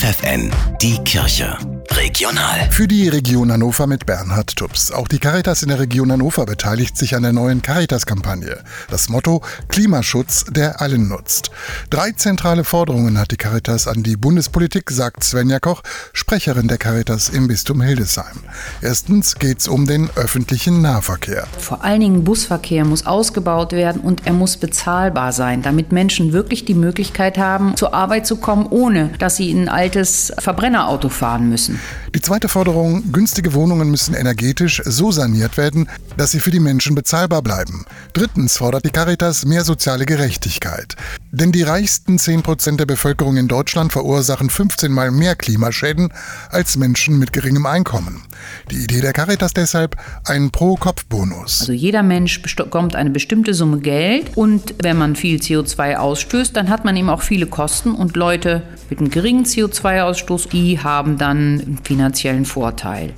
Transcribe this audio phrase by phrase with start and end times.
[0.00, 1.58] FFN, die Kirche.
[2.00, 2.70] Regional.
[2.70, 4.90] Für die Region Hannover mit Bernhard Tubbs.
[4.90, 8.64] Auch die Caritas in der Region Hannover beteiligt sich an der neuen Caritas-Kampagne.
[8.90, 11.50] Das Motto Klimaschutz, der allen nutzt.
[11.90, 15.82] Drei zentrale Forderungen hat die Caritas an die Bundespolitik, sagt Svenja Koch,
[16.14, 18.44] Sprecherin der Caritas im Bistum Hildesheim.
[18.80, 21.46] Erstens geht es um den öffentlichen Nahverkehr.
[21.58, 26.64] Vor allen Dingen Busverkehr muss ausgebaut werden und er muss bezahlbar sein, damit Menschen wirklich
[26.64, 31.50] die Möglichkeit haben, zur Arbeit zu kommen, ohne dass sie in ein altes Verbrennerauto fahren
[31.50, 31.78] müssen.
[32.14, 36.94] Die zweite Forderung, günstige Wohnungen müssen energetisch so saniert werden, dass sie für die Menschen
[36.94, 37.84] bezahlbar bleiben.
[38.12, 40.96] Drittens fordert die Caritas mehr soziale Gerechtigkeit.
[41.30, 46.12] Denn die reichsten 10% der Bevölkerung in Deutschland verursachen 15 mal mehr Klimaschäden
[46.50, 48.22] als Menschen mit geringem Einkommen.
[48.70, 51.60] Die Idee der Caritas deshalb ein Pro-Kopf-Bonus.
[51.60, 56.68] Also jeder Mensch bekommt eine bestimmte Summe Geld und wenn man viel CO2 ausstößt, dann
[56.68, 61.78] hat man eben auch viele Kosten und Leute mit einem geringen CO2-Ausstoß, die haben dann
[61.82, 63.14] finanziellen Vorteil.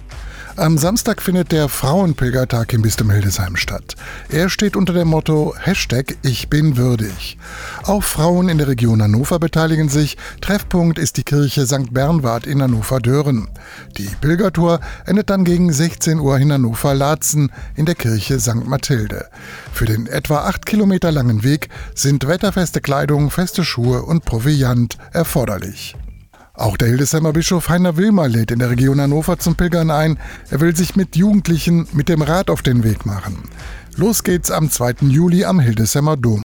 [0.57, 3.97] Am Samstag findet der Frauenpilgertag im Bistum Hildesheim statt.
[4.29, 7.39] Er steht unter dem Motto Hashtag Ich bin würdig.
[7.85, 10.19] Auch Frauen in der Region Hannover beteiligen sich.
[10.43, 11.95] Treffpunkt ist die Kirche St.
[11.95, 13.49] Bernward in Hannover-Dören.
[13.97, 18.67] Die Pilgertour endet dann gegen 16 Uhr in Hannover-Laatzen in der Kirche St.
[18.67, 19.29] Mathilde.
[19.73, 25.97] Für den etwa acht Kilometer langen Weg sind wetterfeste Kleidung, feste Schuhe und Proviant erforderlich.
[26.55, 30.19] Auch der Hildesheimer Bischof Heiner Wilmer lädt in der Region Hannover zum Pilgern ein.
[30.51, 33.49] Er will sich mit Jugendlichen mit dem Rad auf den Weg machen.
[33.97, 34.97] Los geht's am 2.
[35.09, 36.41] Juli am Hildesheimer Dom.